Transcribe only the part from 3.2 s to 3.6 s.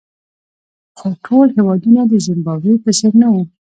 نه وو.